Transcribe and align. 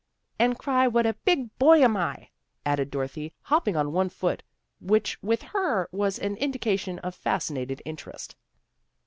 "And 0.39 0.57
cry 0.57 0.87
what 0.87 1.05
a 1.05 1.13
big 1.13 1.55
boy'm 1.59 1.95
I," 1.95 2.29
added 2.65 2.89
Dorothy, 2.89 3.33
hopping 3.43 3.75
on 3.75 3.91
one 3.93 4.09
foot, 4.09 4.41
which 4.79 5.21
with 5.21 5.43
her 5.43 5.89
was 5.91 6.17
an 6.17 6.37
indication 6.37 6.97
of 7.05 7.13
fascinated 7.13 7.83
interest. 7.85 8.35